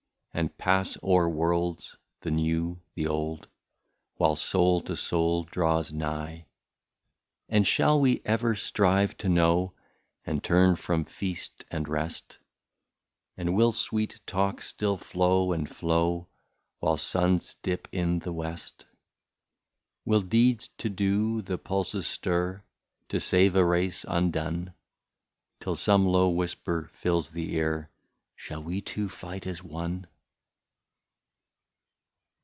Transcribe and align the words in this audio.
And 0.33 0.57
pass 0.57 0.97
o'er 1.03 1.29
lands, 1.29 1.97
the 2.21 2.31
new, 2.31 2.79
the 2.95 3.05
old, 3.07 3.49
While 4.15 4.37
soul 4.37 4.79
to 4.83 4.95
soul 4.95 5.43
draws 5.43 5.91
nigh." 5.91 6.45
And 7.49 7.67
shall 7.67 7.99
we 7.99 8.21
ever 8.23 8.55
strive 8.55 9.17
to 9.17 9.27
know, 9.27 9.73
And 10.25 10.41
turn 10.41 10.77
from 10.77 11.03
feast 11.03 11.65
and 11.69 11.85
rest; 11.89 12.37
And 13.35 13.57
will 13.57 13.73
sweet 13.73 14.21
talk 14.25 14.61
still 14.61 14.95
flow 14.95 15.51
and 15.51 15.67
flow, 15.69 16.29
While 16.79 16.95
suns 16.95 17.55
dip 17.55 17.89
in 17.91 18.19
the 18.19 18.31
west? 18.31 18.85
l82" 18.87 18.87
Will 20.05 20.21
deeds 20.21 20.69
to 20.69 20.87
do, 20.89 21.41
the 21.41 21.57
pulses 21.57 22.07
stir, 22.07 22.63
To 23.09 23.19
save 23.19 23.57
a 23.57 23.65
race 23.65 24.05
undone; 24.07 24.75
Till 25.59 25.75
some 25.75 26.07
low 26.07 26.29
whisper 26.29 26.89
fills 26.93 27.31
the 27.31 27.53
ear;' 27.55 27.89
Shall 28.37 28.63
we 28.63 28.79
two 28.79 29.09
fight 29.09 29.45
as 29.45 29.61
one 29.61 30.07